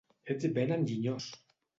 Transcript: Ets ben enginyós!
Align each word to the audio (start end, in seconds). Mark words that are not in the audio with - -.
Ets 0.31 0.45
ben 0.55 0.71
enginyós! 0.77 1.27